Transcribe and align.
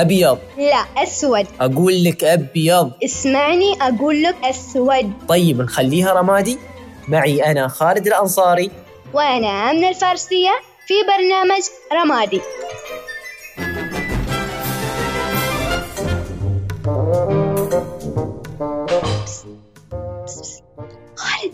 أبيض. 0.00 0.38
لا 0.58 1.02
أسود. 1.02 1.46
أقول 1.60 2.04
لك 2.04 2.24
أبيض. 2.24 2.92
اسمعني 3.04 3.82
أقول 3.82 4.22
لك 4.22 4.36
أسود. 4.44 5.12
طيب 5.28 5.60
نخليها 5.60 6.12
رمادي. 6.12 6.58
معي 7.08 7.50
أنا 7.50 7.68
خالد 7.68 8.06
الأنصاري. 8.06 8.70
وأنا 9.14 9.70
آمنة 9.70 9.88
الفارسية 9.88 10.50
في 10.86 10.94
برنامج 11.08 11.62
رمادي. 11.92 12.40
خالد 21.16 21.52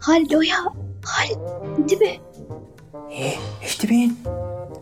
خالد 0.00 0.32
لو 0.32 0.42
يا 0.42 0.56
خالد 1.04 1.38
انتبه. 1.78 2.20
إيه 3.10 3.36
إيش 3.62 3.76
تبين؟ 3.76 4.16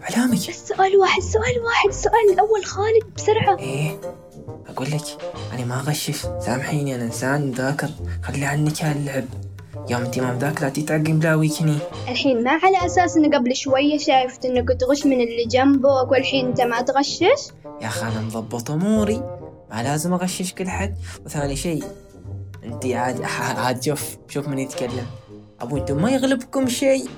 علامك. 0.02 0.36
بس 0.50 0.68
سؤال 0.68 0.96
واحد 0.96 1.22
سؤال 1.22 1.60
واحد 1.64 1.88
السؤال 1.88 2.32
الأول 2.32 2.64
خالد 2.64 3.14
بسرعة. 3.16 3.58
إيه 3.58 4.00
أقول 4.68 4.90
لك 4.90 5.02
أنا 5.52 5.64
ما 5.64 5.80
أغشش. 5.80 6.26
سامحيني 6.40 6.94
أنا 6.94 7.04
إنسان 7.04 7.46
مذاكر 7.48 7.88
خلي 8.22 8.44
عنك 8.44 8.82
هاللعب 8.82 9.24
يوم 9.90 10.02
أنت 10.02 10.18
ما 10.18 10.32
مذاكرة 10.32 10.68
تتعقم 10.68 11.18
بلاويكني 11.18 11.78
الحين 12.08 12.44
ما 12.44 12.50
على 12.50 12.86
أساس 12.86 13.16
إنه 13.16 13.38
قبل 13.38 13.56
شوية 13.56 13.98
شايفت 13.98 14.44
إنك 14.44 14.68
تغش 14.80 15.06
من 15.06 15.20
اللي 15.20 15.44
جنبك 15.44 16.10
والحين 16.10 16.46
أنت 16.46 16.60
ما 16.60 16.80
تغشش؟ 16.82 17.50
يا 17.80 17.86
أخي 17.86 18.02
أنا 18.08 18.20
مضبط 18.20 18.70
أموري. 18.70 19.16
ما 19.70 19.82
لازم 19.82 20.12
أغشش 20.12 20.52
كل 20.54 20.68
حد. 20.68 20.94
وثاني 21.26 21.56
شيء 21.56 21.84
أنت 22.64 22.86
عاد 22.86 23.22
عاد 23.64 23.82
شوف 23.82 24.16
شوف 24.28 24.48
من 24.48 24.58
يتكلم. 24.58 25.06
أبو 25.60 25.76
أنتم 25.76 26.02
ما 26.02 26.10
يغلبكم 26.10 26.68
شيء. 26.68 27.08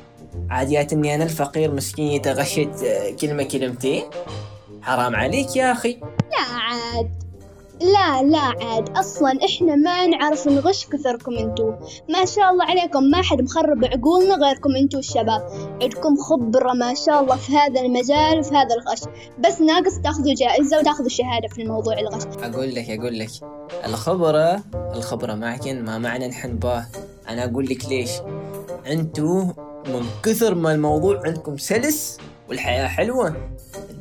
عاديات 0.51 0.93
اني 0.93 1.15
أنا 1.15 1.25
الفقير 1.25 1.75
مسكين 1.75 2.23
تغشيت 2.23 2.83
آه، 2.83 3.11
كلمة 3.11 3.43
كلمتين. 3.43 4.03
حرام 4.83 5.17
عليك 5.17 5.57
يا 5.57 5.73
أخي. 5.73 5.93
لا 6.31 6.57
عاد. 6.57 7.11
لا 7.81 8.23
لا 8.23 8.39
عاد. 8.39 8.97
أصلا 8.97 9.45
إحنا 9.45 9.75
ما 9.75 10.07
نعرف 10.07 10.49
نغش 10.49 10.87
كثركم 10.87 11.33
أنتو. 11.33 11.73
ما 12.09 12.25
شاء 12.25 12.51
الله 12.51 12.65
عليكم. 12.65 13.03
ما 13.03 13.23
حد 13.23 13.41
مخرب 13.41 13.85
عقولنا 13.85 14.35
غيركم 14.35 14.77
أنتو 14.77 14.99
الشباب. 14.99 15.49
عندكم 15.83 16.17
خبرة 16.17 16.73
ما 16.73 16.95
شاء 16.95 17.21
الله 17.23 17.37
في 17.37 17.57
هذا 17.57 17.81
المجال 17.81 18.39
وفي 18.39 18.55
هذا 18.55 18.75
الغش. 18.75 19.01
بس 19.39 19.61
ناقص 19.61 19.99
تاخذوا 19.99 20.35
جائزة 20.35 20.79
وتاخذوا 20.79 21.09
شهادة 21.09 21.49
في 21.49 21.63
الموضوع 21.63 21.99
الغش. 21.99 22.23
أقول 22.43 22.75
لك 22.75 22.91
أقول 22.91 23.19
لك. 23.19 23.31
الخبرة 23.87 24.63
الخبرة 24.95 25.35
معكن 25.35 25.85
ما 25.85 25.99
معنى 25.99 26.27
الحنباه 26.27 26.87
أنا 27.29 27.45
أقول 27.45 27.65
لك 27.65 27.85
ليش. 27.89 28.11
أنتو 28.87 29.47
من 29.87 30.07
كثر 30.23 30.55
ما 30.55 30.73
الموضوع 30.75 31.23
عندكم 31.27 31.57
سلس 31.57 32.19
والحياة 32.49 32.87
حلوة. 32.87 33.37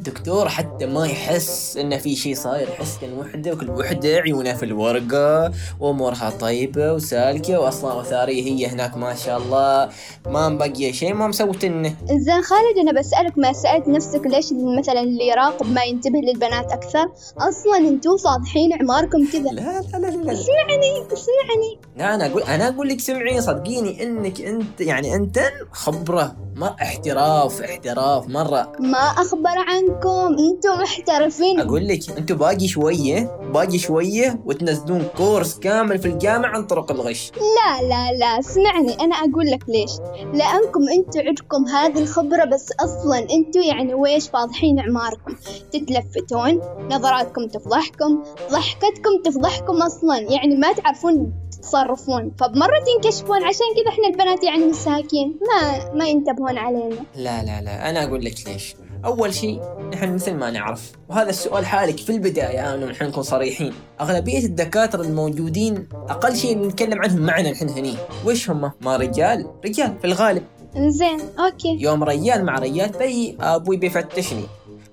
الدكتور 0.08 0.50
حتى 0.50 0.86
ما 0.86 1.08
يحس 1.08 1.78
انه 1.78 1.98
في 1.98 2.16
شيء 2.16 2.36
صاير 2.36 2.70
يحس 2.70 2.98
إن 3.04 3.14
وحدة 3.14 3.52
وكل 3.52 3.70
وحدة 3.70 4.10
عيونها 4.10 4.54
في 4.54 4.66
الورقة 4.66 5.52
وأمورها 5.80 6.30
طيبة 6.30 6.94
وسالكة 6.94 7.60
وأصلا 7.60 7.94
وثارية 7.94 8.44
هي 8.44 8.68
هناك 8.68 8.98
ما 8.98 9.16
شاء 9.16 9.38
الله. 9.38 9.90
ما 10.26 10.50
مبقيه 10.50 10.92
شيء 10.92 11.14
ما 11.14 11.28
مسوت 11.28 11.64
انه 11.64 11.96
زين 12.06 12.42
خالد 12.42 12.78
أنا 12.82 13.00
بسألك 13.00 13.38
ما 13.38 13.54
سألت 13.54 13.88
نفسك 13.88 14.22
ليش 14.26 14.46
مثلا 14.80 15.02
اللي 15.02 15.28
يراقب 15.28 15.72
ما 15.72 15.84
ينتبه 15.84 16.20
للبنات 16.20 16.72
أكثر؟ 16.72 17.12
أصلا 17.38 17.78
انتو 17.78 18.18
فاضحين 18.18 18.74
عماركم 18.74 19.28
كذا. 19.34 19.42
لا 19.42 19.52
لا 19.52 19.98
لا 19.98 19.98
لا, 19.98 20.08
لا. 20.08 20.32
اسمعني 20.32 20.92
اسمعني. 21.14 21.80
لا 21.98 22.16
أنا 22.16 22.26
أقول 22.26 22.44
أنا 22.44 22.68
أقول 22.68 22.90
لك 22.90 23.00
سمعي 23.00 23.42
صدقيني 23.42 24.04
إنك 24.04 24.42
أنت 24.42 24.82
يعني 24.82 25.16
أنت 25.16 25.40
خبرة. 25.72 26.36
ما 26.56 26.76
احتراف 26.82 27.62
احتراف. 27.62 28.28
مرة 28.28 28.72
ما 28.80 28.98
أخبر 28.98 29.58
عنكم 29.58 30.36
انتو 30.40 30.76
محترفين. 30.82 31.60
أقول 31.60 31.88
لك 31.88 32.18
أنتم 32.18 32.36
باقي 32.36 32.68
شوية 32.68 33.38
باقي 33.54 33.78
شوية 33.78 34.42
وتنزلون 34.46 35.08
كورس 35.18 35.60
كامل 35.60 36.00
في 36.00 36.08
الجامعة 36.08 36.50
عن 36.50 36.68
طرق 36.68 36.92
الغش. 36.92 37.32
لا 37.36 37.88
لا 37.88 38.18
لا 38.18 38.40
اسمعني 38.40 38.94
أنا 39.02 39.16
أقول 39.16 39.46
لك 39.52 39.64
ليش. 39.68 39.92
لأنكم 40.34 40.82
أنتوا 40.90 41.22
عندكم 41.22 41.66
هذه 41.66 42.00
الخبرة 42.00 42.46
بس 42.46 42.70
أصلا 42.80 43.18
أنتوا 43.20 43.62
يعني 43.62 43.94
ويش 43.94 44.30
فاضحين 44.30 44.80
أعماركم؟ 44.80 45.36
تتلفتون 45.72 46.62
نظراتكم 46.92 47.48
تفضحكم 47.48 48.24
ضحكتكم 48.52 49.22
تفضحكم 49.24 49.82
أصلا. 49.82 50.18
يعني 50.18 50.56
ما 50.56 50.74
تعرفون 50.74 51.34
تتصرفون. 51.52 52.32
فبمرة 52.40 52.80
تنكشفون 52.86 53.44
عشان 53.44 53.66
كذا 53.76 53.90
إحنا 53.90 54.08
البنات 54.08 54.44
يعني 54.44 54.66
مساكين. 54.66 55.40
ما 55.48 55.94
ما 55.94 56.06
ينتبهون. 56.06 56.43
علينا. 56.50 56.96
لا 57.16 57.44
لا 57.44 57.62
لا 57.62 57.90
أنا 57.90 58.04
أقول 58.04 58.26
لك 58.26 58.36
ليش. 58.48 58.76
أول 59.06 59.34
شيء 59.34 59.62
نحن 59.94 60.14
مثل 60.14 60.34
ما 60.34 60.52
نعرف 60.52 60.92
وهذا 61.10 61.30
السؤال 61.30 61.66
حالك 61.66 61.98
في 61.98 62.10
البداية 62.10 62.74
انا 62.74 62.86
نحن 62.86 63.06
نكون 63.06 63.24
صريحين. 63.24 63.74
أغلبية 64.02 64.46
الدكاترة 64.46 65.02
الموجودين 65.02 65.88
أقل 66.10 66.36
شيء 66.36 66.58
نتكلم 66.58 67.02
عنهم 67.02 67.20
معنا 67.20 67.52
نحن 67.52 67.70
هني. 67.70 67.96
وش 68.26 68.50
هم؟ 68.50 68.72
ما 68.82 68.98
رجال؟ 68.98 69.48
رجال 69.66 69.98
في 70.02 70.08
الغالب. 70.08 70.44
زين 70.78 71.20
أوكي. 71.40 71.78
يوم 71.80 72.04
ريال 72.04 72.46
مع 72.46 72.60
ريال 72.60 72.90
بي 72.90 73.38
أبوي 73.42 73.78
بيفتشني 73.78 74.44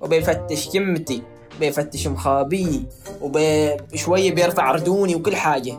وبيفتش 0.01 0.69
كمتي 0.69 1.23
بيفتش 1.61 2.07
مخابي 2.07 2.87
وشوية 3.21 4.35
بيرفع 4.35 4.71
ردوني 4.71 5.15
وكل 5.15 5.37
حاجة. 5.37 5.79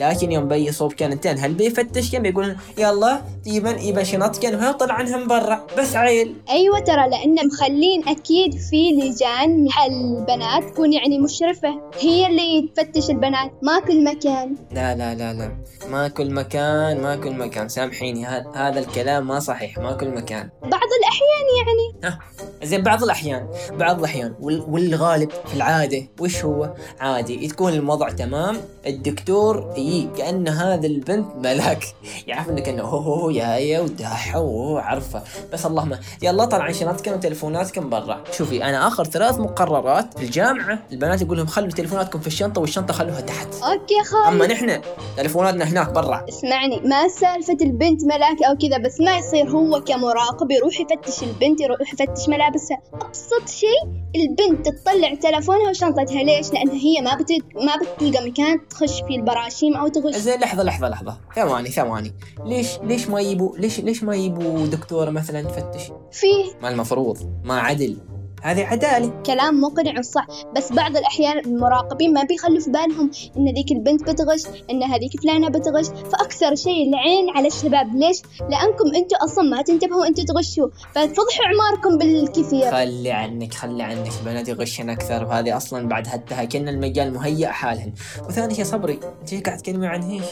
لكن 0.00 0.32
يوم 0.32 0.48
بي 0.48 0.72
صوب 0.72 0.92
كانتين 0.92 1.38
هل 1.38 1.54
بيفتش 1.54 2.12
كم؟ 2.12 2.24
يقول 2.26 2.56
يلا 2.78 3.22
جيبا 3.44 3.70
يبا 3.70 4.02
شنطكن 4.02 4.54
وها 4.54 4.72
طلع 4.72 4.94
عنهم 4.94 5.26
برا. 5.28 5.66
بس 5.78 5.96
عيل. 5.96 6.34
أيوه 6.50 6.78
ترى 6.80 7.08
لأن 7.10 7.46
مخلين 7.46 8.08
أكيد 8.08 8.54
في 8.58 8.90
لجان 8.92 9.68
البنات 9.86 10.64
تكون 10.64 10.92
يعني 10.92 11.18
مشرفة. 11.18 11.80
هي 12.00 12.26
اللي 12.26 12.68
تفتش 12.76 13.10
البنات 13.10 13.52
ما 13.62 13.80
كل 13.80 14.04
مكان. 14.04 14.56
لا 14.72 14.94
لا 14.94 15.14
لا 15.14 15.32
لا. 15.32 15.56
ما 15.90 16.08
كل 16.08 16.30
مكان 16.34 17.00
ما 17.02 17.16
كل 17.16 17.32
مكان. 17.32 17.68
سامحيني 17.68 18.24
ها- 18.24 18.52
هذا 18.54 18.80
الكلام 18.80 19.26
ما 19.26 19.40
صحيح. 19.40 19.78
ما 19.78 19.92
كل 19.92 20.08
مكان. 20.08 20.50
بعض 20.62 20.88
الأحيان 21.00 21.46
يعني. 21.58 22.18
زين 22.62 22.82
بعض 22.82 23.02
الأحيان. 23.02 23.48
بعض 23.72 23.98
الأحيان. 23.98 24.34
وال- 24.40 24.64
والغالب 24.68 25.30
في 25.30 25.54
العادة 25.54 26.02
وش 26.20 26.44
هو؟ 26.44 26.74
عادي. 27.00 27.48
تكون 27.48 27.72
الوضع 27.72 28.08
تمام. 28.08 28.56
الدكتور 28.86 29.74
يجي 29.84 30.08
كأن 30.16 30.48
هذا 30.48 30.86
البنت 30.86 31.26
ملاك. 31.36 31.84
يعرف 32.28 32.48
انك 32.50 32.68
انه 32.68 32.82
هو 32.82 33.14
هو 33.14 33.30
يا 33.30 33.54
هي 33.54 33.80
وداحة 33.80 34.40
وهو 34.40 34.78
عارفة 34.78 35.22
بس 35.52 35.66
اللهم 35.66 35.98
يلا 36.22 36.44
طلع 36.44 36.72
شنطكم 36.72 37.12
وتلفوناتكم 37.12 37.90
برا. 37.90 38.24
شوفي 38.32 38.64
أنا 38.64 38.88
آخر 38.88 39.04
ثلاث 39.04 39.38
مقررات 39.38 40.18
في 40.18 40.24
الجامعة 40.24 40.78
البنات 40.92 41.22
يقول 41.22 41.36
لهم 41.36 41.46
خلوا 41.46 41.68
تلفوناتكم 41.70 42.20
في 42.20 42.26
الشنطة 42.26 42.60
والشنطة 42.60 42.94
خلوها 42.94 43.20
تحت. 43.20 43.48
أوكي 43.62 44.04
خالد 44.04 44.26
أما 44.26 44.46
نحن 44.46 44.80
تلفوناتنا 45.16 45.64
هناك 45.64 45.90
برا. 45.92 46.24
اسمعني 46.28 46.80
ما 46.80 47.08
سالفة 47.08 47.56
البنت 47.62 48.04
ملاك 48.04 48.42
أو 48.42 48.56
كذا 48.56 48.78
بس 48.78 49.00
ما 49.00 49.16
يصير 49.18 49.50
هو 49.50 49.80
كمراقب 49.80 50.50
يروح 50.50 50.80
يفتش 50.80 51.22
البنت 51.22 51.60
يروح 51.60 51.80
يفتش 51.80 52.28
ملابسها. 52.28 52.78
أبسط 52.94 53.48
شيء 53.48 54.03
البنت 54.16 54.68
تطلع 54.68 55.14
تلفونها 55.14 55.70
وشنطتها. 55.70 56.22
ليش؟ 56.22 56.52
لأن 56.52 56.70
هي 56.70 57.00
ما 57.00 57.14
بت... 57.14 57.30
ما 57.54 57.76
بتلقى 57.76 58.30
مكان 58.30 58.68
تخش 58.68 59.02
فيه 59.08 59.16
البراشيم 59.16 59.74
أو 59.76 59.88
تغش 59.88 60.14
زين 60.14 60.40
لحظة 60.40 60.62
لحظة 60.62 60.88
لحظة. 60.88 61.20
ثواني 61.36 61.68
ثواني. 61.68 62.12
ليش 62.44 62.78
ليش 62.82 63.08
ما 63.08 63.20
يبوا 63.20 63.56
ليش 63.56 63.80
ليش 63.80 64.04
ما 64.04 64.16
يبوا 64.16 64.66
دكتورة 64.66 65.10
مثلا 65.10 65.42
تفتش؟ 65.42 65.92
فيه 66.12 66.44
ما 66.62 66.68
المفروض 66.68 67.18
ما 67.44 67.60
عدل. 67.60 67.96
هذه 68.44 68.66
عدالة. 68.66 69.22
كلام 69.26 69.60
مقنع 69.60 69.98
وصح 69.98 70.26
بس 70.56 70.72
بعض 70.72 70.96
الأحيان 70.96 71.38
المراقبين 71.38 72.12
ما 72.12 72.22
بيخلوا 72.22 72.60
في 72.60 72.70
بالهم 72.70 73.10
إن 73.36 73.54
ذيك 73.54 73.72
البنت 73.72 74.10
بتغش 74.10 74.42
إن 74.70 74.82
هذيك 74.82 75.20
فلانة 75.22 75.48
بتغش. 75.48 75.86
فأكثر 75.86 76.54
شيء 76.54 76.88
العين 76.88 77.30
على 77.36 77.48
الشباب. 77.48 77.94
ليش؟ 77.94 78.22
لأنكم 78.40 78.94
أنتوا 78.94 79.24
أصلا 79.24 79.44
ما 79.44 79.62
تنتبهوا 79.62 80.06
أنتوا 80.06 80.24
تغشوا. 80.24 80.68
فتفضحوا 80.94 81.46
عماركم 81.46 81.98
بالكثير. 81.98 82.70
خلي 82.70 83.12
عنك 83.12 83.54
خلي 83.54 83.82
عنك 83.82 84.10
البنات 84.20 84.48
يغشن 84.48 84.90
أكثر. 84.90 85.24
وهذه 85.24 85.56
أصلا 85.56 85.88
بعد 85.88 86.06
حتى 86.06 86.46
كأن 86.46 86.68
المجال 86.68 87.14
مهيأ 87.14 87.48
حالهن. 87.48 87.92
وثاني 88.28 88.54
شيء 88.54 88.64
صبري. 88.64 89.00
انت 89.20 89.32
إيش 89.32 89.42
قاعد 89.42 89.58
تكلمي 89.58 89.86
عن 89.86 90.02
إيش 90.02 90.24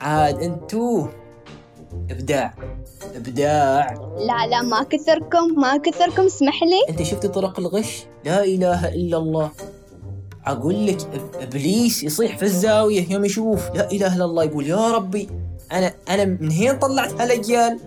عاد 0.00 0.42
أنتو. 0.42 1.06
إبداع. 2.10 2.54
إبداع. 3.16 3.94
لا 4.18 4.46
لا 4.46 4.62
ما 4.62 4.82
كثركم 4.82 5.60
ما 5.60 5.76
كثركم 5.76 6.22
اسمح 6.22 6.62
لي. 6.62 6.80
أنت 6.88 7.02
شفتي 7.02 7.28
طرق 7.28 7.58
الغش؟ 7.58 8.06
لا 8.24 8.44
إله 8.44 8.88
إلا 8.88 9.16
الله. 9.16 9.50
أقول 10.46 10.86
لك 10.86 10.98
إبليس 11.40 12.04
يصيح 12.04 12.36
في 12.36 12.42
الزاوية 12.42 13.12
يوم 13.12 13.24
يشوف. 13.24 13.70
لا 13.74 13.92
إله 13.92 14.16
إلا 14.16 14.24
الله 14.24 14.44
يقول 14.44 14.66
يا 14.66 14.90
ربي 14.90 15.28
أنا 15.72 15.94
أنا 16.08 16.24
من 16.24 16.50
هين 16.50 16.78
طلعت 16.78 17.20
هالأجيال؟ 17.20 17.78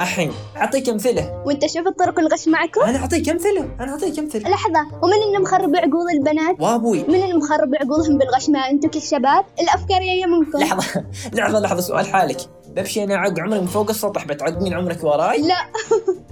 الحين 0.00 0.32
أعطيك 0.56 0.88
أمثلة. 0.88 1.42
وأنت 1.46 1.66
شفت 1.66 1.98
طرق 1.98 2.18
الغش 2.18 2.48
معكم؟ 2.48 2.80
أنا 2.80 2.98
أعطيك 2.98 3.28
أمثلة 3.28 3.68
أنا 3.80 3.92
أعطيك 3.92 4.18
أمثلة. 4.18 4.50
لحظة 4.50 4.80
ومن 5.02 5.22
اللي 5.26 5.38
مخرب 5.38 5.76
عقول 5.76 6.10
البنات؟ 6.14 6.60
وابوي 6.60 7.04
من 7.08 7.14
اللي 7.14 7.34
مخرب 7.34 7.74
عقولهم 7.80 8.18
بالغش 8.18 8.48
ما 8.48 8.58
أنتم 8.58 8.88
كشباب؟ 8.88 9.44
الأفكار 9.60 10.00
جاية 10.00 10.26
منكم 10.26 10.58
لحظة 10.58 11.04
لحظة 11.32 11.60
لحظة 11.60 11.80
سؤال 11.80 12.06
حالك. 12.06 12.36
بمشي 12.68 13.04
أنا 13.04 13.14
اعق 13.14 13.40
عمري 13.40 13.60
من 13.60 13.66
فوق 13.66 13.90
السطح 13.90 14.24
بتعقين 14.24 14.74
عمرك 14.74 15.04
وراي؟ 15.04 15.42
لا. 15.42 15.56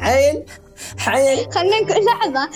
عيل. 0.00 0.42
حيل. 0.98 1.52
خلينا 1.52 1.80
نقول 1.80 2.04
لحظة. 2.04 2.48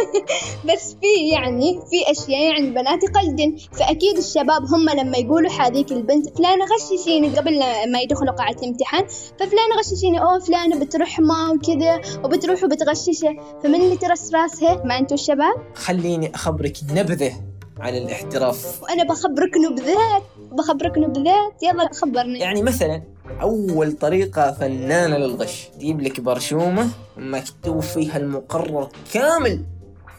بس 0.68 0.96
في 1.00 1.28
يعني 1.32 1.80
في 1.90 2.10
أشياء 2.10 2.42
يعني 2.42 2.58
البنات 2.58 3.02
يقلدن 3.02 3.56
فأكيد 3.72 4.16
الشباب 4.18 4.62
هم 4.62 4.90
لما 5.00 5.18
يقولوا 5.18 5.50
هذيك 5.50 5.92
البنت 5.92 6.38
فلانة 6.38 6.64
غششيني 6.64 7.28
قبل 7.28 7.58
ما 7.92 8.00
يدخلوا 8.00 8.32
قاعة 8.34 8.56
الامتحان. 8.62 9.06
ففلانة 9.38 9.74
غششيني 9.78 10.20
أوه 10.20 10.38
فلانة 10.38 10.84
بتروح 10.84 11.20
ما 11.20 11.50
وكذا 11.50 12.00
وبتروح 12.24 12.64
وبتغششه. 12.64 13.36
فمن 13.62 13.74
اللي 13.74 13.96
ترس 13.96 14.34
راسها 14.34 14.82
ما 14.84 14.98
أنتوا 14.98 15.16
الشباب؟ 15.16 15.54
خليني 15.74 16.34
أخبرك 16.34 16.76
نبذة 16.90 17.32
عن 17.80 17.96
الاحتراف. 17.96 18.82
وأنا 18.82 19.04
بخبرك 19.04 19.56
نبذات. 19.56 20.22
بخبرك 20.52 20.98
نبذات. 20.98 21.62
يلا 21.62 21.88
خبرني. 21.92 22.38
يعني 22.38 22.62
مثلا 22.62 23.02
أول 23.40 23.92
طريقة 23.92 24.52
فنانة 24.52 25.16
للغش. 25.16 25.68
تجيب 25.78 26.00
لك 26.00 26.20
برشومة 26.20 26.88
مكتوب 27.16 27.80
فيها 27.80 28.16
المقرر 28.16 28.88
كامل. 29.12 29.64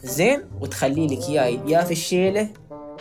زين؟ 0.04 0.42
وتخلي 0.62 1.08
لك 1.08 1.30
إياه 1.30 1.60
يا 1.68 1.84
في 1.84 1.92
الشيلة 1.92 2.48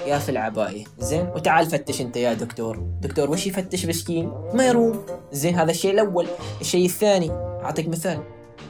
يا 0.06 0.18
في 0.18 0.28
العباية. 0.28 0.84
زين؟ 0.98 1.26
وتعال 1.34 1.66
فتش 1.66 2.00
أنت 2.00 2.16
يا 2.16 2.34
دكتور. 2.34 2.82
دكتور 3.00 3.30
وش 3.30 3.46
يفتش 3.46 3.86
مسكين؟ 3.86 4.32
ما 4.54 4.66
يروم. 4.66 5.06
زين؟ 5.32 5.54
هذا 5.54 5.70
الشيء 5.70 5.90
الأول. 5.92 6.26
الشيء 6.60 6.84
الثاني 6.86 7.30
أعطيك 7.30 7.88
مثال. 7.88 8.20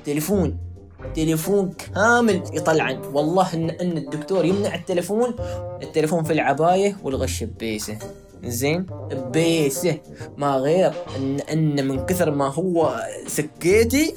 تليفون. 0.04 0.58
تليفون 1.14 1.72
كامل 1.94 2.42
يطلعن. 2.52 2.98
والله 3.12 3.54
ان 3.54 3.70
إن 3.70 3.96
الدكتور 3.96 4.44
يمنع 4.44 4.74
التليفون. 4.74 5.34
التليفون 5.82 6.22
في 6.24 6.32
العباية 6.32 6.96
والغش 7.02 7.44
ببيسه. 7.44 7.98
زين؟ 8.44 8.86
بيسه. 9.32 9.98
ما 10.36 10.56
غير 10.56 10.92
ان 11.16 11.40
إن 11.40 11.88
من 11.88 12.06
كثر 12.06 12.30
ما 12.30 12.48
هو 12.48 13.06
سكيتي 13.26 14.14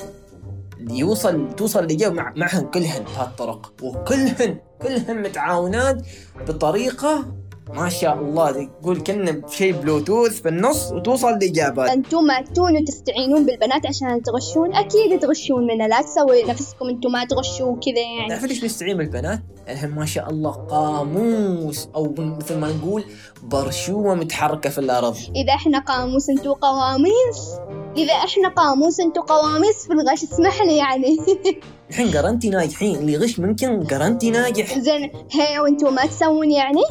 يوصل 0.90 1.56
توصل 1.56 1.84
لجو 1.84 2.12
مع 2.12 2.34
معهن 2.36 2.66
كلهن 2.66 3.04
بهالطرق. 3.04 3.74
وكلهن 3.84 4.58
كلهن 4.82 5.22
متعاونات 5.22 6.02
بطريقة 6.48 7.26
ما 7.74 7.90
شاء 7.90 8.20
الله 8.20 8.70
تقول 8.82 9.02
كنا 9.02 9.32
بشيء 9.32 9.74
بلوتوث 9.74 10.40
بالنص 10.40 10.92
وتوصل 10.92 11.32
لإجابات 11.32 11.90
أنتم 11.90 12.24
ما 12.24 12.42
تونوا 12.42 12.86
تستعينون 12.88 13.46
بالبنات 13.46 13.86
عشان 13.86 14.22
تغشون؟ 14.22 14.76
أكيد 14.76 15.20
تغشون 15.20 15.68
منها 15.68 15.88
لا 15.88 16.02
تسوي 16.02 16.44
نفسكم 16.44 16.90
أنتم 16.90 17.12
ما 17.12 17.26
تغشوا 17.26 17.72
وكذا 17.72 18.00
يعني. 18.18 18.30
تعرف 18.30 18.44
ليش 18.44 18.64
نستعين 18.64 18.98
بالبنات؟ 18.98 19.40
لأنهم 19.68 19.96
ما 19.96 20.06
شاء 20.06 20.30
الله 20.30 20.52
قاموس 20.52 21.90
أو 21.96 22.14
مثل 22.18 22.58
ما 22.58 22.72
نقول 22.72 23.04
برشومة 23.44 24.16
متحركة 24.16 24.70
في 24.70 24.78
الأرض. 24.78 25.16
إذا 25.36 25.54
إحنا 25.54 25.80
قاموس 25.80 26.30
أنتوا 26.30 26.54
قواميس. 26.54 27.60
إذا 27.98 28.14
إحنا 28.14 28.50
قاموس 28.50 29.00
أنتوا 29.00 29.24
قواميس 29.24 29.88
في 29.88 29.94
الغش 29.94 30.24
اسمح 30.24 30.62
لي 30.62 30.78
يعني. 30.78 31.18
الحين 31.90 32.18
قرنتي 32.18 32.50
ناجحين 32.50 32.96
اللي 32.96 33.14
يغش 33.14 33.40
ممكن 33.40 33.84
قرنتي 33.84 34.32
ناجح. 34.32 34.80
زين 34.80 35.12
هي 35.32 35.60
وأنتوا 35.60 35.90
ما 35.90 36.06
تسوون 36.06 36.52
يعني؟ 36.52 36.82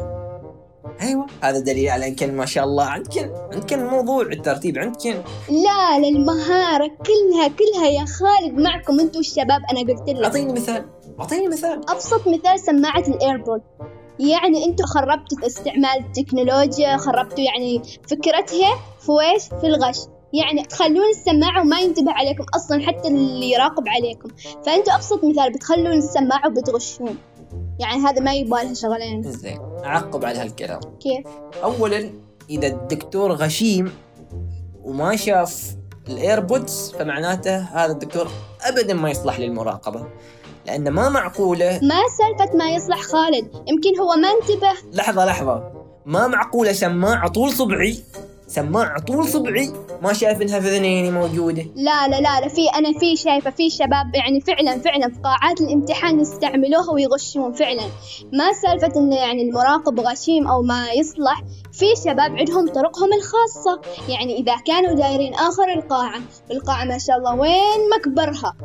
أيوه. 1.01 1.27
هذا 1.43 1.59
دليل 1.59 1.89
على 1.89 2.09
انكن 2.09 2.37
ما 2.37 2.47
شاء 2.47 2.65
الله 2.65 2.85
عندكن 2.85 3.31
عندكن 3.53 3.79
الموضوع 3.79 4.23
الترتيب 4.23 4.79
عندكن 4.79 5.15
لا 5.49 5.97
المهارة 5.97 6.87
كلها 6.87 7.49
كلها 7.49 7.89
يا 7.89 8.05
خالد 8.05 8.59
معكم 8.59 9.01
أنتوا 9.01 9.21
الشباب 9.21 9.63
أنا 9.71 9.81
قلت 9.81 10.09
لك. 10.09 10.25
أعطيني 10.25 10.53
مثال. 10.53 10.85
أعطيني 11.21 11.49
مثال. 11.49 11.91
أبسط 11.91 12.29
مثال 12.29 12.61
سماعة 12.61 13.05
الإيربود. 13.09 13.61
يعني 14.19 14.65
أنتوا 14.65 14.87
خربتوا 14.87 15.47
استعمال 15.47 16.05
التكنولوجيا 16.07 16.97
خربتوا 16.97 17.45
يعني 17.45 17.83
فكرتها 18.09 18.79
في 19.01 19.13
ويش 19.13 19.43
في 19.61 19.67
الغش. 19.67 19.99
يعني 20.33 20.63
تخلون 20.65 21.11
السماعة 21.11 21.61
وما 21.61 21.81
ينتبه 21.81 22.13
عليكم 22.13 22.45
أصلا 22.57 22.87
حتى 22.87 23.09
اللي 23.09 23.51
يراقب 23.51 23.85
عليكم. 23.89 24.29
فأنتوا 24.67 24.95
أبسط 24.95 25.25
مثال 25.25 25.53
بتخلون 25.53 25.93
السماعة 25.93 26.49
وبتغشون. 26.49 27.19
يعني 27.81 28.03
هذا 28.03 28.21
ما 28.21 28.35
يبالها 28.35 28.75
شغلين. 28.75 29.23
زين 29.23 29.74
أعقب 29.85 30.25
على 30.25 30.39
هالكلام. 30.39 30.81
كيف؟ 30.81 31.27
اولا 31.63 32.11
إذا 32.51 32.67
الدكتور 32.67 33.33
غشيم 33.33 33.93
وما 34.83 35.17
شاف 35.17 35.77
الإيربودز 36.09 36.95
فمعناته 36.99 37.57
هذا 37.57 37.93
الدكتور 37.93 38.29
ابدا 38.63 38.95
ما 38.95 39.11
يصلح 39.11 39.41
للمراقبة 39.41 40.07
لأن 40.67 40.89
ما 40.89 41.09
معقولة 41.09 41.81
ما 41.83 42.01
سالفة 42.19 42.57
ما 42.57 42.75
يصلح 42.75 43.01
خالد 43.03 43.45
يمكن 43.69 44.01
هو 44.01 44.17
ما 44.17 44.29
انتبه. 44.29 44.73
لحظة 44.93 45.25
لحظة. 45.25 45.73
ما 46.07 46.27
معقولة 46.27 46.73
سماعة 46.73 47.29
طول 47.29 47.53
صبعي 47.53 47.99
سماعه 48.47 49.01
طول 49.01 49.29
صبعي. 49.29 49.73
ما 50.03 50.13
شايف 50.13 50.43
إنها 50.43 50.61
في 50.61 50.69
اذنيني 50.69 51.11
موجودة. 51.11 51.63
لا 51.75 52.09
لا 52.09 52.21
لا 52.21 52.41
لا 52.41 52.49
في 52.49 52.69
أنا 52.69 52.99
في 52.99 53.17
شايفة 53.17 53.51
في 53.51 53.71
شباب 53.71 54.15
يعني 54.15 54.41
فعلا 54.41 54.79
فعلا 54.79 55.09
في 55.09 55.21
قاعات 55.21 55.61
الامتحان 55.61 56.21
يستعملوها 56.21 56.91
ويغشون 56.93 57.53
فعلا. 57.53 57.83
ما 58.33 58.53
سالفة 58.53 59.01
إنه 59.01 59.17
يعني 59.17 59.43
المراقب 59.43 60.01
غشيم 60.01 60.49
أو 60.49 60.63
ما 60.63 60.93
يصلح 60.93 61.43
في 61.73 61.87
شباب 62.05 62.37
عندهم 62.37 62.69
طرقهم 62.69 63.11
الخاصة. 63.13 63.81
يعني 64.09 64.37
إذا 64.39 64.57
كانوا 64.67 64.95
دايرين 64.95 65.35
آخر 65.35 65.73
القاعة 65.77 66.21
والقاعة 66.51 66.85
ما 66.85 66.99
شاء 66.99 67.17
الله 67.17 67.35
وين 67.35 67.81
مكبرها؟ 67.99 68.57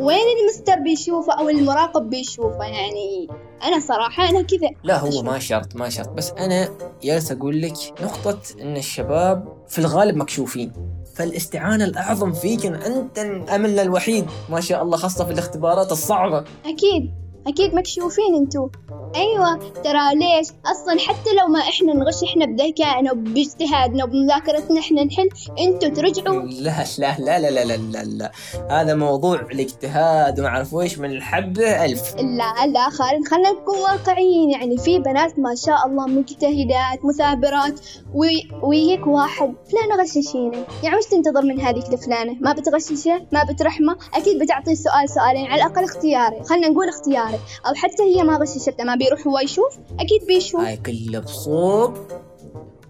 وين 0.00 0.26
المستر 0.40 0.78
بيشوفه 0.78 1.32
أو 1.32 1.48
المراقب 1.48 2.10
بيشوفه؟ 2.10 2.64
يعني 2.64 3.28
أنا 3.62 3.80
صراحة 3.80 4.28
أنا 4.28 4.42
كذا. 4.42 4.70
لا 4.84 4.98
هو 4.98 5.22
ما 5.22 5.38
شرط 5.38 5.76
ما 5.76 5.88
شرط. 5.88 6.08
بس 6.08 6.30
أنا 6.30 6.68
جالس 7.02 7.32
أقول 7.32 7.62
لك 7.62 7.74
نقطة 8.02 8.38
إن 8.60 8.76
الشباب 8.76 9.48
في 9.68 9.78
الغالب 9.78 10.16
مكشوفين. 10.16 10.72
فالاستعانة 11.14 11.84
الأعظم 11.84 12.32
فيك 12.32 12.66
إن 12.66 12.74
أنت 12.74 13.18
أملنا 13.54 13.82
الوحيد. 13.82 14.26
ما 14.50 14.60
شاء 14.60 14.82
الله 14.82 14.96
خاصة 14.96 15.24
في 15.24 15.32
الاختبارات 15.32 15.92
الصعبة. 15.92 16.44
أكيد 16.64 17.14
أكيد 17.46 17.74
مكشوفين 17.74 18.34
أنتو. 18.34 18.68
أيوة 19.16 19.56
ترى 19.84 20.14
ليش؟ 20.14 20.46
أصلا 20.66 20.98
حتى 21.08 21.30
لو 21.40 21.46
ما 21.46 21.60
إحنا 21.60 21.94
نغش 21.94 22.24
إحنا 22.24 22.46
بذكائنا 22.46 23.12
وباجتهادنا 23.12 24.04
وبمذاكرتنا 24.04 24.80
إحنا 24.80 25.04
نحل 25.04 25.28
انتو 25.58 25.88
ترجعوا. 25.94 26.42
لا 26.42 26.84
لا 26.98 27.16
لا 27.18 27.38
لا 27.40 27.50
لا 27.50 27.64
لا 27.64 27.76
لا, 27.76 28.04
لا. 28.04 28.32
هذا 28.70 28.94
موضوع 28.94 29.40
الاجتهاد 29.40 30.40
وما 30.40 30.48
أعرف 30.48 30.74
ويش 30.74 30.98
من 30.98 31.10
الحبة 31.10 31.84
ألف. 31.84 32.14
لا 32.16 32.66
لا 32.66 32.90
خالد 32.90 33.28
خلينا 33.28 33.50
نكون 33.50 33.78
واقعيين. 33.78 34.50
يعني 34.50 34.78
في 34.78 34.98
بنات 34.98 35.38
ما 35.38 35.54
شاء 35.54 35.86
الله 35.86 36.06
مجتهدات 36.06 37.04
مثابرات 37.04 37.80
وي- 38.14 38.48
ويجيك 38.62 39.06
واحد 39.06 39.54
فلانة 39.70 40.02
غششيني 40.02 40.64
يعني 40.82 40.96
وش 40.96 41.04
تنتظر 41.06 41.42
من 41.42 41.60
هذيك 41.60 41.92
الفلانة؟ 41.92 42.36
ما 42.40 42.52
بتغششه؟ 42.52 43.26
ما 43.32 43.44
بترحمه؟ 43.44 43.96
أكيد 44.14 44.42
بتعطيه 44.42 44.74
سؤال 44.74 45.10
سؤالين 45.10 45.46
على 45.46 45.62
الأقل 45.62 45.84
اختياري. 45.84 46.44
خلينا 46.44 46.68
نقول 46.68 46.88
اختياري. 46.88 47.38
أو 47.66 47.74
حتى 47.74 48.02
هي 48.02 48.22
ما 48.22 48.36
غششته 48.36 48.84
ما 48.84 48.94
بيروح 49.00 49.26
هو 49.26 49.38
يشوف؟ 49.38 49.78
أكيد 50.00 50.26
بيشوف. 50.26 50.60
هاي 50.60 50.76
كله 50.76 51.18
بصوب 51.18 51.96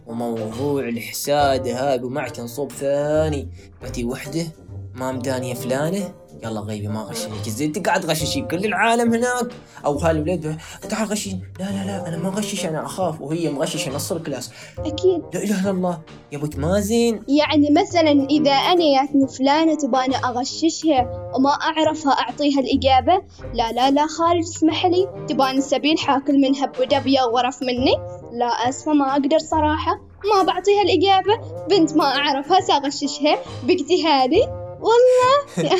وموضوع 0.06 0.88
الحساد 0.88 1.68
هذا 1.68 2.04
ومعك 2.04 2.40
صوب 2.40 2.72
ثاني. 2.72 3.48
بتي 3.82 4.04
وحدة 4.04 4.46
ما 4.94 5.12
مدانية 5.12 5.54
فلانة. 5.54 6.14
يلا 6.44 6.60
غيبي 6.60 6.88
ما 6.88 7.00
غششك 7.00 7.48
زي 7.48 7.64
انت 7.64 7.86
قاعد 7.86 8.00
تغششين. 8.00 8.48
كل 8.48 8.64
العالم 8.64 9.14
هناك 9.14 9.46
أو 9.84 9.98
هالولاد 9.98 10.58
تعال 10.88 11.08
غشين. 11.08 11.40
لا 11.58 11.64
لا 11.64 11.86
لا 11.86 12.08
أنا 12.08 12.16
ما 12.16 12.28
غشش 12.28 12.66
أنا 12.66 12.86
أخاف. 12.86 13.20
وهي 13.20 13.50
مغششة 13.50 13.94
نص 13.94 14.12
الكلاس. 14.12 14.50
أكيد. 14.78 15.22
لا 15.34 15.42
إله 15.42 15.60
إلا 15.60 15.70
الله. 15.70 15.98
يا 16.32 16.38
أبوك 16.38 16.56
مازن 16.56 17.20
يعني 17.28 17.68
مثلا 17.70 18.26
إذا 18.30 18.52
أنا 18.52 18.84
ياتني 18.84 19.28
فلانة 19.28 19.74
تباني 19.74 20.16
أغششها 20.16 21.30
وما 21.34 21.50
أعرفها 21.50 22.12
أعطيها 22.12 22.60
الإجابة 22.60 23.22
لا 23.54 23.72
لا 23.72 23.90
لا 23.90 24.06
خالد 24.06 24.42
اسمح 24.42 24.86
لي. 24.86 25.08
تباني 25.28 25.60
سبيل 25.60 25.98
حاكل 25.98 26.40
منها 26.40 26.66
بدبية 26.66 27.22
وغرف 27.22 27.62
مني. 27.62 27.94
لا 28.32 28.46
أسفة 28.46 28.92
ما 28.92 29.12
أقدر 29.12 29.38
صراحة. 29.38 30.00
ما 30.34 30.42
بعطيها 30.42 30.82
الإجابة. 30.82 31.66
بنت 31.70 31.96
ما 31.96 32.04
أعرفها 32.04 32.60
سأغششها. 32.60 33.38
باجتهادي 33.64 34.46
والله. 34.80 35.76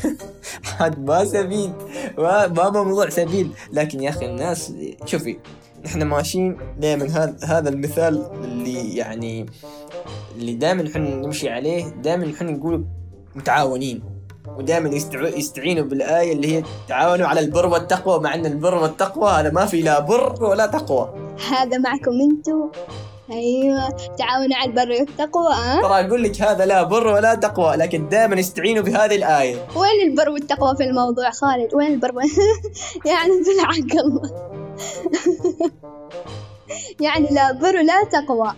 هذا 0.78 0.98
ما 0.98 1.24
سبيل. 1.24 1.72
ما 2.18 2.46
ما 2.46 2.70
موضوع 2.82 3.08
سبيل. 3.08 3.50
لكن 3.72 4.02
يا 4.02 4.10
أخي 4.10 4.26
الناس 4.26 4.72
شوفي 5.06 5.36
نحن 5.84 6.02
ماشيين 6.02 6.56
دائما 6.78 7.04
هذا 7.06 7.36
هذا 7.44 7.68
المثال 7.68 8.30
اللي 8.44 8.96
يعني 8.96 9.46
اللي 10.36 10.54
دائما 10.54 10.82
نحن 10.82 11.00
نمشي 11.22 11.48
عليه. 11.48 11.84
دائما 11.88 12.26
نحن 12.26 12.46
نقول 12.46 12.84
متعاونين. 13.34 14.02
ودائما 14.58 14.88
يستع- 14.90 15.36
يستعينوا 15.38 15.84
بالآية 15.84 16.32
اللي 16.32 16.56
هي 16.56 16.62
تعاونوا 16.88 17.26
على 17.26 17.40
البر 17.40 17.66
والتقوى. 17.66 18.20
مع 18.20 18.34
أن 18.34 18.46
البر 18.46 18.74
والتقوى 18.74 19.30
هذا 19.30 19.50
ما 19.50 19.66
في 19.66 19.82
لا 19.82 20.00
بر 20.00 20.44
ولا 20.44 20.66
تقوى. 20.66 21.14
هذا 21.50 21.78
معكم 21.78 22.12
أنتو. 22.30 22.68
أيوة. 23.30 23.88
تعاونوا 24.18 24.56
على 24.56 24.70
البر 24.70 24.90
والتقوى 24.90 25.54
أه؟ 25.54 25.80
ترى 25.82 26.06
أقول 26.06 26.22
لك 26.22 26.42
هذا 26.42 26.66
لا 26.66 26.82
بر 26.82 27.06
ولا 27.06 27.34
تقوى 27.34 27.76
لكن 27.76 28.08
دائما 28.08 28.36
يستعينوا 28.36 28.82
بهذه 28.82 29.16
الآية. 29.16 29.56
وين 29.76 30.10
البر 30.10 30.30
والتقوى 30.30 30.76
في 30.76 30.84
الموضوع 30.84 31.30
خالد؟ 31.30 31.74
وين 31.74 31.92
البر؟ 31.92 32.12
يعني 33.10 33.32
بالعقل. 33.46 34.30
يعني 37.06 37.28
لا 37.30 37.52
بر 37.52 37.76
ولا 37.76 38.04
تقوى. 38.04 38.52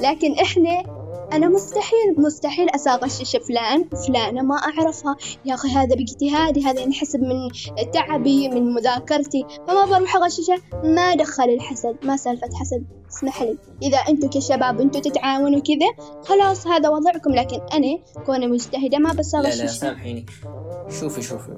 لكن 0.00 0.32
إحنا 0.32 0.95
أنا 1.32 1.48
مستحيل 1.48 2.14
مستحيل 2.18 2.68
أغشش 2.88 3.36
فلان 3.36 3.84
فلانة 4.06 4.42
ما 4.42 4.54
أعرفها. 4.54 5.16
يا 5.44 5.54
أخي 5.54 5.68
هذا 5.68 5.94
باجتهادي 5.94 6.64
هذا 6.64 6.80
ينحسب 6.80 7.20
من 7.20 7.50
تعبي 7.92 8.48
من 8.48 8.74
مذاكرتي. 8.74 9.46
فما 9.68 9.84
بروح 9.84 10.16
أغششه 10.16 10.58
ما 10.84 11.14
دخل 11.14 11.44
الحسد 11.44 11.96
ما 12.02 12.16
سالفة 12.16 12.48
حسد. 12.54 12.84
اسمح 13.10 13.42
لي. 13.42 13.58
إذا 13.82 13.98
أنتوا 13.98 14.28
كشباب 14.28 14.80
أنتوا 14.80 15.00
تتعاونوا 15.00 15.60
كذا 15.60 16.08
خلاص 16.24 16.66
هذا 16.66 16.88
وضعكم. 16.88 17.30
لكن 17.30 17.60
أنا 17.72 17.98
كوني 18.26 18.46
مجتهدة 18.46 18.98
ما 18.98 19.12
بس 19.12 19.34
لا 19.34 19.42
لا 19.42 19.66
سامحيني. 19.66 20.26
شوفي 21.00 21.22
شوفي. 21.22 21.56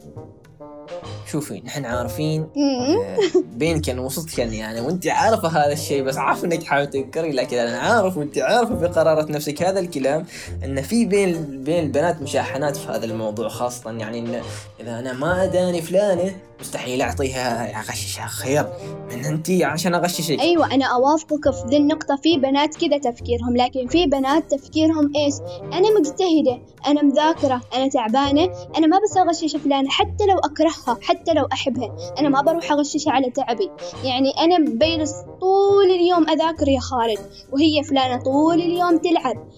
شوفي 1.30 1.62
نحن 1.64 1.84
عارفين. 1.84 2.42
آه، 2.42 3.18
بينك 3.52 3.88
وسطك 3.98 4.38
يعني 4.38 4.80
وانت 4.80 5.06
عارفة 5.06 5.48
هذا 5.48 5.72
الشيء 5.72 6.02
بس 6.02 6.16
عارف 6.16 6.44
إنك 6.44 6.62
تحاول 6.62 6.86
تنكري 6.86 7.32
لكن 7.32 7.58
أنا 7.58 7.78
عارف 7.78 8.16
وانت 8.16 8.38
عارفة 8.38 8.78
في 8.78 8.86
قرارة 8.86 9.32
نفسك 9.32 9.62
هذا 9.62 9.80
الكلام 9.80 10.26
إن 10.64 10.82
في 10.82 11.04
بين 11.04 11.64
بين 11.64 11.84
البنات 11.84 12.22
مشاحنات 12.22 12.76
في 12.76 12.88
هذا 12.88 13.04
الموضوع 13.04 13.48
خاصة 13.48 13.90
يعني 13.90 14.18
إن 14.18 14.42
إذا 14.80 14.98
أنا 14.98 15.12
ما 15.12 15.44
أداني 15.44 15.82
فلانة 15.82 16.34
مستحيل 16.60 17.02
أعطيها 17.02 17.78
أغششها 17.80 18.26
خير 18.26 18.66
من 19.10 19.24
انت 19.24 19.50
عشان 19.50 19.94
أغششك 19.94 20.40
أيوة 20.40 20.74
أنا 20.74 20.86
أوافقك 20.86 21.50
في 21.50 21.68
ذي 21.68 21.76
النقطة 21.76 22.16
في 22.16 22.36
بنات 22.38 22.76
كذا 22.76 22.98
تفكيرهم 22.98 23.56
لكن 23.56 23.86
في 23.88 24.06
بنات 24.06 24.54
تفكيرهم 24.54 25.12
إيش 25.16 25.34
أنا 25.72 25.98
مجتهدة 25.98 26.60
أنا 26.86 27.02
مذاكرة 27.02 27.60
أنا 27.74 27.88
تعبانة 27.88 28.50
أنا 28.76 28.86
ما 28.86 28.98
بس 28.98 29.16
أغشش 29.16 29.56
فلانة 29.56 29.88
حتى 29.90 30.26
لو 30.26 30.38
أكرهها 30.38 30.98
حتى 31.02 31.17
لو 31.36 31.48
أحبها. 31.52 31.96
أنا 32.18 32.28
ما 32.28 32.42
بروح 32.42 32.72
أغششها 32.72 33.12
على 33.12 33.30
تعبي. 33.30 33.70
يعني 34.04 34.30
أنا 34.38 34.70
بجلس 34.70 35.12
طول 35.40 35.90
اليوم 35.90 36.30
أذاكر 36.30 36.68
يا 36.68 36.80
خالد 36.80 37.18
وهي 37.52 37.82
فلانة 37.82 38.22
طول 38.22 38.54
اليوم 38.54 38.98
تلعب. 38.98 39.48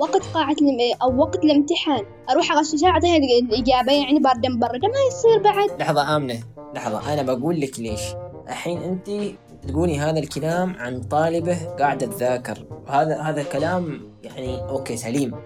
وقت 0.00 0.22
قاعة. 0.34 0.56
أو 1.02 1.20
وقت 1.20 1.44
الامتحان. 1.44 2.04
أروح 2.30 2.52
أغششها 2.52 2.88
أعطيها 2.88 3.16
الإجابة 3.16 3.92
يعني 3.92 4.18
باردة 4.18 4.48
مبردة 4.48 4.88
ما 4.88 5.00
يصير 5.08 5.42
بعد. 5.42 5.80
لحظة 5.80 6.16
آمنة 6.16 6.40
لحظة. 6.74 7.12
أنا 7.12 7.22
بقول 7.22 7.60
لك 7.60 7.80
ليش؟ 7.80 8.00
الحين 8.48 8.82
أنت 8.82 9.10
تقولي 9.68 9.98
هذا 9.98 10.18
الكلام 10.18 10.76
عن 10.78 11.00
طالبة 11.00 11.56
قاعدة 11.78 12.06
تذاكر. 12.06 12.66
وهذا 12.86 13.20
هذا 13.20 13.42
كلام 13.42 14.00
يعني 14.24 14.60
أوكي 14.60 14.96
سليم 14.96 15.30
100% 15.30 15.36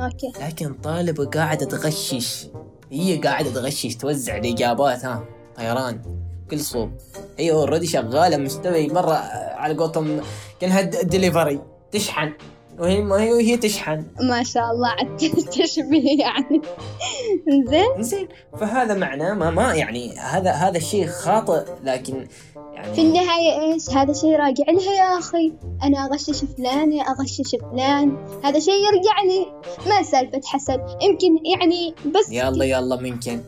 أوكي. 0.00 0.32
لكن 0.46 0.74
طالبة 0.74 1.24
قاعدة 1.24 1.66
تغشش. 1.66 2.46
هي 2.92 3.16
قاعدة 3.16 3.50
تغشش 3.50 3.96
توزع 3.96 4.36
الإجابات 4.36 5.04
ها 5.04 5.24
طيران 5.56 6.02
كل 6.50 6.60
صوب. 6.60 6.90
هي 7.38 7.50
already 7.52 7.86
شغالة 7.86 8.36
مستوي 8.36 8.88
مرة 8.88 9.14
على 9.56 9.74
قولتهم 9.74 10.20
كأنها 10.60 10.82
دليفري 10.82 11.60
تشحن. 11.92 12.32
وهي 12.78 13.02
ما 13.02 13.22
هي 13.22 13.32
وهي 13.32 13.56
تشحن. 13.56 14.04
ما 14.20 14.42
شاء 14.42 14.70
الله 14.70 14.88
عاد 14.88 15.16
تشبيه 15.62 16.18
يعني. 16.20 16.62
زين. 17.70 18.02
زين 18.02 18.28
فهذا 18.60 18.94
معناه 18.94 19.34
ما 19.34 19.50
ما 19.50 19.74
يعني 19.74 20.18
هذا 20.18 20.50
هذا 20.50 20.76
الشيء 20.76 21.06
خاطئ 21.06 21.64
لكن 21.84 22.26
يعني 22.74 22.94
في 22.94 23.02
النهاية 23.02 23.60
إيش؟ 23.60 23.90
هذا 23.90 24.12
شيء 24.12 24.36
راجع 24.36 24.64
لها 24.68 24.94
يا 24.94 25.18
أخي. 25.18 25.52
أنا 25.82 26.06
أغشش 26.06 26.44
فلان 26.44 27.00
أغشش 27.00 27.56
فلان. 27.72 28.16
هذا 28.44 28.58
شيء 28.58 28.74
يرجع 28.74 29.22
لي. 29.22 29.46
ما 29.86 30.02
سالفة 30.02 30.40
حسد. 30.44 30.80
يمكن 31.02 31.38
يعني 31.54 31.94
بس 32.14 32.30
يلا 32.30 32.64
يلا 32.64 32.96
ممكن 32.96 33.40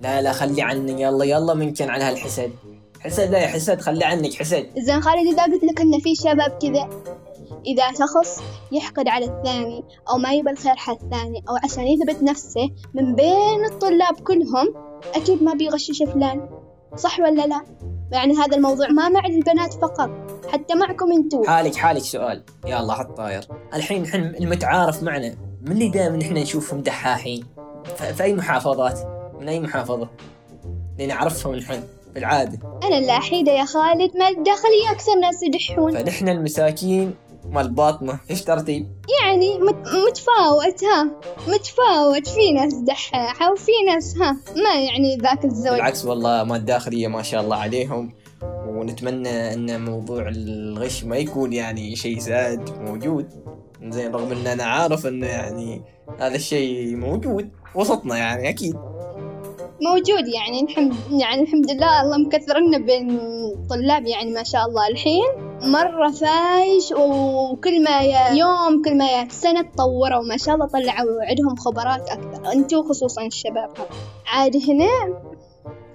لا 0.00 0.22
لا 0.22 0.32
خلي 0.32 0.62
عني 0.62 1.02
يلا 1.02 1.24
يلا 1.24 1.54
ممكن 1.54 1.90
على 1.90 2.04
هالحسد. 2.04 2.52
حسد 3.00 3.30
لا 3.30 3.38
يا 3.38 3.46
حسد 3.46 3.80
خلي 3.80 4.04
عنك 4.04 4.34
حسد. 4.34 4.66
زين 4.78 5.00
خالد 5.00 5.26
إذا 5.32 5.42
قلت 5.42 5.64
لك 5.64 5.80
إن 5.80 6.00
في 6.00 6.14
شباب 6.14 6.58
كذا 6.62 6.88
إذا 7.66 7.92
شخص 7.92 8.42
يحقد 8.72 9.08
على 9.08 9.24
الثاني 9.24 9.84
أو 10.10 10.18
ما 10.18 10.32
يبى 10.32 10.50
الخير 10.50 10.76
حق 10.76 11.02
الثاني 11.04 11.44
أو 11.48 11.56
عشان 11.64 11.86
يثبت 11.86 12.22
نفسه 12.22 12.70
من 12.94 13.14
بين 13.14 13.64
الطلاب 13.72 14.20
كلهم 14.20 14.74
أكيد 15.14 15.42
ما 15.42 15.54
بيغشش 15.54 16.02
فلان. 16.02 16.48
صح 16.96 17.20
ولا 17.20 17.46
لا؟ 17.46 17.64
يعني 18.12 18.34
هذا 18.34 18.56
الموضوع 18.56 18.88
ما 18.88 19.08
مع 19.08 19.26
البنات 19.26 19.74
فقط 19.74 20.10
حتى 20.52 20.74
معكم 20.74 21.12
أنتوا 21.12 21.46
حالك 21.46 21.76
حالك 21.76 22.02
سؤال. 22.02 22.42
يلا 22.66 22.94
حط 22.94 23.16
طاير. 23.16 23.42
الحين 23.74 24.02
نحن 24.02 24.20
المتعارف 24.20 25.02
معنا 25.02 25.34
من 25.62 25.72
اللي 25.72 25.88
دائما 25.88 26.16
نحن 26.16 26.34
نشوفهم 26.34 26.80
دحاحين؟ 26.80 27.44
في 28.16 28.22
أي 28.22 28.34
محافظات؟ 28.34 29.00
من 29.40 29.48
أي 29.48 29.60
محافظة؟ 29.60 30.08
اللي 30.92 31.06
نعرفهم 31.06 31.54
نحن 31.54 31.82
بالعادة. 32.14 32.58
أنا 32.82 32.98
الوحيدة 32.98 33.52
يا 33.52 33.64
خالد 33.64 34.16
ما 34.16 34.32
داخلي 34.32 34.90
أكثر 34.90 35.14
ناس 35.20 35.42
يدحون. 35.42 35.92
فنحن 35.92 36.28
المساكين 36.28 37.14
مال 37.44 37.70
باطنه. 37.70 38.20
إيش 38.30 38.42
ترتيب؟ 38.44 38.86
يعني 39.22 39.58
مت- 39.58 39.88
متفاوت 40.08 40.84
ها. 40.84 41.04
متفاوت. 41.48 42.28
في 42.28 42.52
ناس 42.52 42.74
دحاحة 42.74 43.52
وفي 43.52 43.72
ناس 43.86 44.16
ها. 44.16 44.32
ما 44.56 44.74
يعني 44.80 45.16
ذاك 45.16 45.44
الزوج 45.44 45.72
بالعكس 45.72 46.04
والله 46.04 46.44
ما 46.44 46.56
الداخليه 46.56 47.08
ما 47.08 47.22
شاء 47.22 47.40
الله 47.40 47.56
عليهم. 47.56 48.12
ونتمنى 48.68 49.54
إن 49.54 49.84
موضوع 49.84 50.28
الغش 50.28 51.04
ما 51.04 51.16
يكون 51.16 51.52
يعني 51.52 51.96
شيء 51.96 52.18
زاد 52.18 52.70
موجود. 52.80 53.26
زين 53.88 54.12
رغم 54.14 54.32
إن 54.32 54.46
أنا 54.46 54.64
عارف 54.64 55.06
انه 55.06 55.26
يعني 55.26 55.82
هذا 56.20 56.34
الشيء 56.36 56.96
موجود. 56.96 57.50
وسطنا 57.74 58.16
يعني 58.16 58.48
أكيد. 58.48 58.76
موجود 59.82 60.28
يعني 60.34 60.62
الحمد 60.62 60.94
يعني 61.20 61.42
الحمد 61.42 61.70
لله 61.70 62.02
الله 62.02 62.18
مكثرنا 62.18 62.78
بين 62.78 63.10
الطلاب 63.10 64.06
يعني 64.06 64.30
ما 64.32 64.42
شاء 64.42 64.66
الله 64.66 64.88
الحين. 64.88 65.49
مرة 65.62 66.10
فايش 66.10 66.92
وكل 66.92 67.84
ما 67.84 68.00
يوم 68.30 68.82
كل 68.84 68.98
ما 68.98 69.28
سنة 69.28 69.62
تطوروا 69.62 70.22
ما 70.28 70.36
شاء 70.36 70.54
الله 70.54 70.66
طلعوا 70.66 71.24
عندهم 71.28 71.56
خبرات 71.56 72.10
أكثر. 72.10 72.52
أنتوا 72.52 72.88
خصوصا 72.88 73.26
الشباب. 73.26 73.70
عاد 74.26 74.56
هنا 74.56 75.20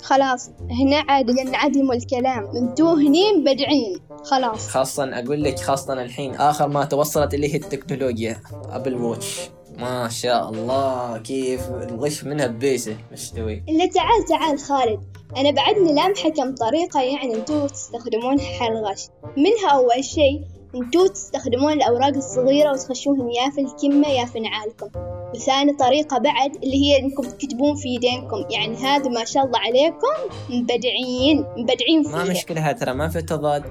خلاص. 0.04 0.50
هنا 0.60 1.04
عاد 1.10 1.30
ينعدموا 1.30 1.94
الكلام. 1.94 2.48
أنتوا 2.56 2.94
هني 2.94 3.34
مبدعين. 3.34 4.00
خلاص. 4.24 4.68
خاصة 4.68 5.20
أقول 5.20 5.44
لك 5.44 5.60
خاصة 5.60 5.94
الحين 5.94 6.36
آخر 6.36 6.68
ما 6.68 6.86
توصلت 6.86 7.34
إليه 7.34 7.56
التكنولوجيا. 7.56 8.42
أبل 8.72 8.96
واتش 8.96 9.50
ما 9.78 10.10
شاء 10.10 10.50
الله. 10.50 11.18
كيف 11.18 11.70
الغش 11.70 12.24
منها 12.24 12.48
ببيسه 12.48 12.98
إلا 13.42 13.86
تعال 13.86 14.26
تعال 14.30 14.60
خالد. 14.60 15.15
أنا 15.38 15.52
بعدني 15.52 15.94
لامحة 15.94 16.30
كم 16.30 16.56
طريقة 16.56 17.02
يعني 17.02 17.36
أنتوا 17.36 17.68
تستخدمونها 17.68 18.46
حل 18.46 18.72
الغش 18.72 19.08
منها 19.38 19.72
أول 19.72 20.04
شيء 20.04 20.42
أنتوا 20.76 21.08
تستخدمون 21.08 21.74
الأوراق 21.74 22.16
الصغيرة 22.16 22.72
وتخشوهن 22.72 23.30
يا 23.30 23.50
في 23.50 23.62
الكمة 23.62 24.08
يا 24.08 24.26
في 24.26 24.40
نعالكم. 24.40 24.90
وثاني 25.36 25.74
طريقة 25.74 26.18
بعد 26.18 26.56
اللي 26.56 26.86
هي 26.86 27.00
إنكم 27.00 27.24
تكتبون 27.24 27.76
في 27.76 27.90
يدينكم. 27.90 28.46
يعني 28.50 28.76
هذا 28.76 29.10
ما 29.10 29.26
شاء 29.26 29.46
الله 29.46 29.60
عليكم 29.60 30.36
مبدعين 30.50 31.46
مبدعين 31.58 32.04
ما 32.04 32.24
فيها. 32.24 32.32
مشكلة 32.32 32.72
ترى 32.72 32.94
ما 32.94 33.10
في 33.10 33.22
تضاد. 33.22 33.64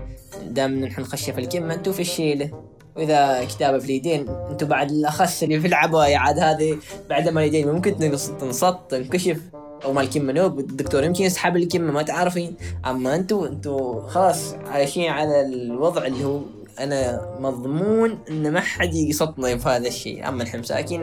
دام 0.47 0.85
نحن 0.85 1.01
نخش 1.01 1.31
في 1.31 1.41
الكمة 1.41 1.75
انتو 1.75 1.93
في 1.93 2.01
الشيلة 2.01 2.51
وإذا 2.97 3.45
كتابة 3.45 3.79
في 3.79 3.85
اليدين 3.85 4.29
انتو 4.29 4.67
بعد 4.67 4.91
الأخص 4.91 5.43
اللي 5.43 5.61
في 5.61 5.67
العباية 5.67 6.17
عاد 6.17 6.39
هذه 6.39 6.79
بعد 7.11 7.29
ما 7.29 7.41
اليدين 7.41 7.73
ممكن 7.73 7.97
تنقص 7.97 8.31
تنصط 8.31 8.75
تنكشف. 8.75 9.41
أو 9.85 9.93
ما 9.93 10.01
الكمة 10.01 10.33
نوب 10.33 10.59
الدكتور 10.59 11.05
يمكن 11.05 11.25
يسحب 11.25 11.57
الكمة 11.57 11.93
ما 11.93 12.03
تعرفين. 12.03 12.57
أما 12.87 13.15
أنتو 13.15 13.47
أنتو 13.47 14.01
خلاص 14.01 14.55
عايشين 14.55 15.11
على 15.11 15.41
الوضع 15.41 16.07
اللي 16.07 16.25
هو 16.25 16.41
أنا 16.81 17.29
مضمون 17.41 18.19
إن 18.31 18.53
ما 18.53 18.61
حد 18.61 18.95
يقسطني 18.95 19.59
في 19.59 19.69
هذا 19.69 19.89
الشيء. 19.89 20.29
أما 20.29 20.45
نحن 20.45 20.59
مساكين 20.59 21.03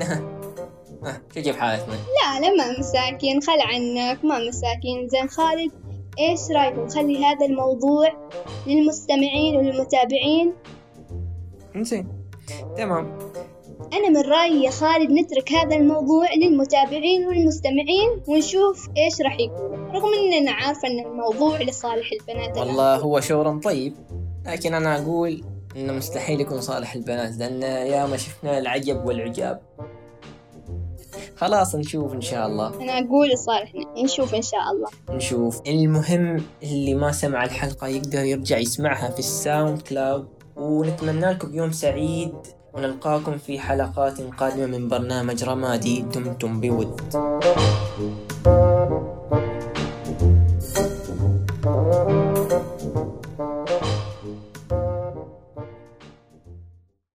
كيف 1.33 1.57
حالتنا 1.57 1.93
لا 1.93 2.39
لا 2.39 2.55
ما 2.55 2.79
مساكين. 2.79 3.41
خل 3.41 3.61
عنك 3.61 4.25
ما 4.25 4.39
مساكين. 4.39 5.09
زين 5.09 5.29
خالد 5.29 5.71
إيش 6.19 6.39
رايكم 6.55 6.89
خلي 6.89 7.25
هذا 7.25 7.45
الموضوع 7.45 8.07
للمستمعين 8.67 9.55
والمتابعين؟ 9.55 10.53
زين 11.77 12.07
تمام. 12.77 13.17
أنا 13.93 14.09
من 14.09 14.29
رأيي 14.29 14.63
يا 14.63 14.71
خالد 14.71 15.11
نترك 15.11 15.51
هذا 15.51 15.75
الموضوع 15.75 16.25
للمتابعين 16.33 17.27
والمستمعين 17.27 18.09
ونشوف 18.27 18.89
إيش 18.97 19.21
راح 19.21 19.37
يقولوا 19.39 19.91
رغم 19.91 20.09
إننا 20.13 20.51
عارفة 20.51 20.87
إن 20.87 21.05
الموضوع 21.05 21.61
لصالح 21.61 22.09
البنات. 22.19 22.57
والله 22.57 22.95
هو 22.95 23.19
شعور 23.19 23.59
طيب 23.59 23.93
لكن 24.45 24.73
أنا 24.73 25.01
أقول 25.01 25.43
إنه 25.75 25.93
مستحيل 25.93 26.41
يكون 26.41 26.61
صالح 26.61 26.93
البنات 26.93 27.37
لأن 27.37 27.61
يا 27.61 28.05
ما 28.05 28.17
شفنا 28.17 28.57
العجب 28.57 29.05
والعجاب. 29.05 29.61
خلاص 31.35 31.75
نشوف 31.75 32.13
إن 32.13 32.21
شاء 32.21 32.47
الله. 32.47 32.81
أنا 32.81 32.99
أقول 32.99 33.29
لصالحنا 33.29 33.85
نشوف 34.03 34.35
إن 34.35 34.41
شاء 34.41 34.71
الله. 34.71 35.17
نشوف. 35.17 35.61
المهم 35.67 36.43
اللي 36.63 36.93
ما 36.93 37.11
سمع 37.11 37.43
الحلقة 37.43 37.87
يقدر 37.87 38.23
يرجع 38.23 38.57
يسمعها 38.57 39.09
في 39.09 39.19
الساوند 39.19 39.81
كلاود 39.81 40.27
ونتمنى 40.55 41.31
لكم 41.31 41.55
يوم 41.55 41.71
سعيد. 41.71 42.33
ونلقاكم 42.73 43.37
في 43.37 43.59
حلقات 43.59 44.21
قادمة 44.21 44.65
من 44.65 44.87
برنامج 44.87 45.43
رمادي 45.43 46.01
دمتم 46.01 46.61
بود. 46.61 47.01